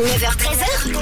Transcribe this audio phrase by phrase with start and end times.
[0.00, 0.92] 9h13h.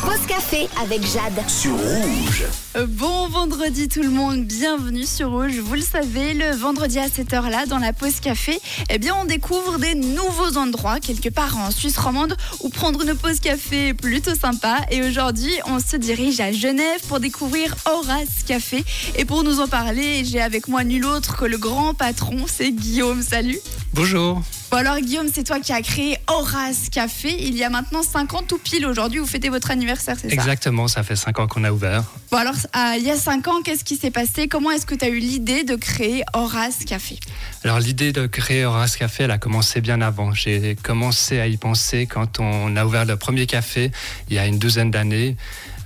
[0.00, 1.40] Pause café avec Jade.
[1.48, 2.42] sur rouge.
[2.76, 5.58] Euh, Bon vendredi tout le monde, bienvenue sur Rouge.
[5.60, 8.58] Vous le savez, le vendredi à cette heure-là, dans la pause café,
[8.90, 13.14] eh bien on découvre des nouveaux endroits quelque part en Suisse romande où prendre une
[13.14, 14.78] pause café est plutôt sympa.
[14.90, 18.84] Et aujourd'hui, on se dirige à Genève pour découvrir Horace Café.
[19.14, 22.72] Et pour nous en parler, j'ai avec moi nul autre que le grand patron, c'est
[22.72, 23.22] Guillaume.
[23.22, 23.60] Salut.
[23.94, 24.42] Bonjour.
[24.70, 28.34] Bon alors Guillaume, c'est toi qui as créé Horace Café il y a maintenant 5
[28.34, 28.84] ans tout pile.
[28.84, 30.34] Aujourd'hui, vous fêtez votre anniversaire, c'est ça?
[30.34, 32.04] Exactement, ça fait 5 ans qu'on a ouvert.
[32.30, 34.46] Bon alors, ah, il y a 5 ans, qu'est-ce qui s'est passé?
[34.46, 37.18] Comment est-ce que tu as eu l'idée de créer Horace Café?
[37.64, 40.34] Alors l'idée de créer Horace Café, elle a commencé bien avant.
[40.34, 43.90] J'ai commencé à y penser quand on a ouvert le premier café
[44.28, 45.36] il y a une douzaine d'années.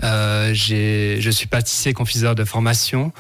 [0.03, 3.13] Euh, je suis pâtissier confiseur de formation.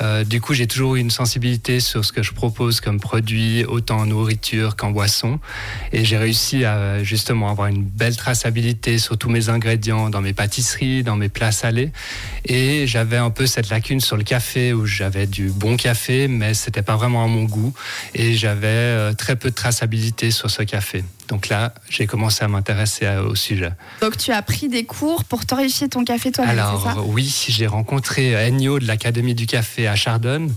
[0.00, 3.64] Euh, du coup, j'ai toujours eu une sensibilité sur ce que je propose comme produit,
[3.64, 5.38] autant en nourriture qu'en boisson.
[5.92, 10.32] Et j'ai réussi à justement avoir une belle traçabilité sur tous mes ingrédients dans mes
[10.32, 11.92] pâtisseries, dans mes plats salés.
[12.44, 16.54] Et j'avais un peu cette lacune sur le café où j'avais du bon café, mais
[16.54, 17.72] c'était pas vraiment à mon goût.
[18.14, 21.04] Et j'avais euh, très peu de traçabilité sur ce café.
[21.28, 23.72] Donc là, j'ai commencé à m'intéresser au sujet.
[24.00, 27.66] Donc tu as pris des cours pour torréfier ton café toi-même, ça Alors oui, j'ai
[27.66, 30.54] rencontré Ennio de l'Académie du café à Chardonne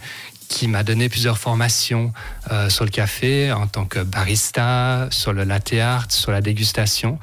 [0.48, 2.14] qui m'a donné plusieurs formations
[2.52, 7.20] euh, sur le café en tant que barista, sur le latte art, sur la dégustation.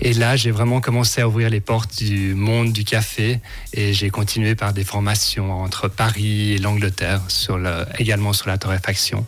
[0.00, 3.40] Et là, j'ai vraiment commencé à ouvrir les portes du monde du café
[3.74, 8.58] et j'ai continué par des formations entre Paris et l'Angleterre, sur le, également sur la
[8.58, 9.26] torréfaction.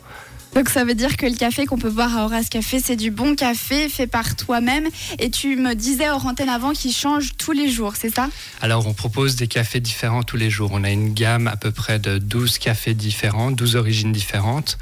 [0.55, 3.11] Donc ça veut dire que le café qu'on peut boire à Horace Café, c'est du
[3.11, 4.87] bon café fait par toi-même.
[5.19, 8.29] Et tu me disais hors antenne avant qu'il change tous les jours, c'est ça?
[8.61, 10.69] Alors, on propose des cafés différents tous les jours.
[10.73, 14.77] On a une gamme à peu près de 12 cafés différents, 12 origines différentes,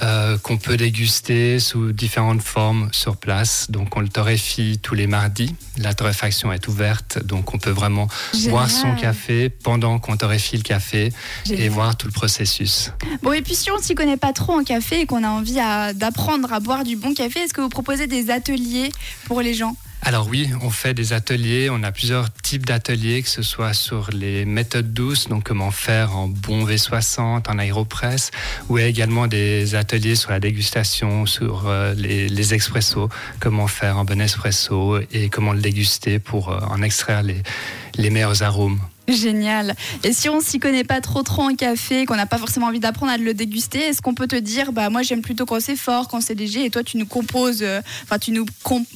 [0.00, 3.66] euh, qu'on peut déguster sous différentes formes sur place.
[3.68, 5.52] Donc, on le torréfie tous les mardis.
[5.78, 8.06] La torréfaction est ouverte, donc on peut vraiment
[8.48, 9.00] boire son Génial.
[9.00, 11.12] café pendant qu'on torréfie le café et
[11.48, 11.68] Génial.
[11.70, 12.92] voir tout le processus.
[13.22, 15.58] Bon, et puis si on s'y connaît pas trop en café et qu'on a envie
[15.94, 18.90] d'apprendre à boire du bon café, est-ce que vous proposez des ateliers
[19.26, 19.76] pour les gens?
[20.02, 24.10] Alors oui, on fait des ateliers, on a plusieurs types d'ateliers, que ce soit sur
[24.12, 28.30] les méthodes douces, donc comment faire en bon V60, en aéropress,
[28.68, 33.08] ou également des ateliers sur la dégustation, sur euh, les, les expressos,
[33.40, 38.44] comment faire un bon espresso et comment le déguster pour euh, en extraire les meilleurs
[38.44, 38.78] arômes.
[39.08, 39.74] Génial.
[40.04, 42.80] Et si on s'y connaît pas trop trop en café, qu'on n'a pas forcément envie
[42.80, 45.76] d'apprendre à le déguster, est-ce qu'on peut te dire, bah moi j'aime plutôt quand c'est
[45.76, 48.46] fort, quand c'est léger, et toi tu nous composes, euh, enfin tu nous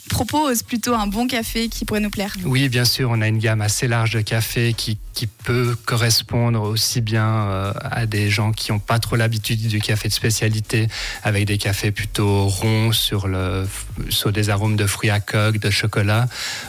[0.09, 2.35] proposes plutôt un bon café qui pourrait nous plaire?
[2.45, 6.63] Oui, bien sûr, on a une gamme assez large de cafés qui, qui peut correspondre
[6.63, 10.89] aussi bien euh, à des gens qui n'ont pas trop l'habitude du café de spécialité,
[11.23, 13.67] avec des cafés plutôt ronds sur, le,
[14.09, 16.27] sur des arômes de fruits à coque, de chocolat,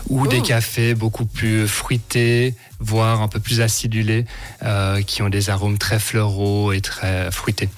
[0.10, 0.28] ou Oh.
[0.28, 4.26] des cafés beaucoup plus fruités, voire un peu plus acidulés,
[4.64, 7.70] euh, qui ont des arômes très floraux et très fruités.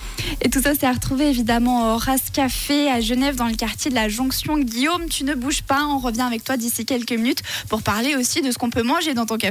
[0.41, 3.91] Et tout ça c'est à retrouver évidemment au Horace Café à Genève dans le quartier
[3.91, 4.57] de la Jonction.
[4.57, 8.41] Guillaume, tu ne bouges pas, on revient avec toi d'ici quelques minutes pour parler aussi
[8.41, 9.43] de ce qu'on peut manger dans ton café.